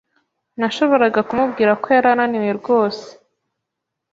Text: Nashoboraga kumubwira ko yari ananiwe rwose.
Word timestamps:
Nashoboraga 0.59 1.19
kumubwira 1.27 1.71
ko 1.81 1.87
yari 1.95 2.07
ananiwe 2.13 2.51
rwose. 2.59 3.05